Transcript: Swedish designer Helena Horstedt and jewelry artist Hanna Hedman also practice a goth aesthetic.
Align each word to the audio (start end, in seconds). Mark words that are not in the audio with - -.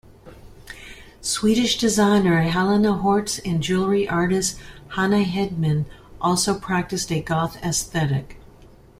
Swedish 1.21 1.77
designer 1.77 2.41
Helena 2.41 2.93
Horstedt 3.03 3.39
and 3.45 3.61
jewelry 3.61 4.09
artist 4.09 4.57
Hanna 4.95 5.23
Hedman 5.23 5.85
also 6.19 6.57
practice 6.59 7.11
a 7.11 7.21
goth 7.21 7.57
aesthetic. 7.63 8.37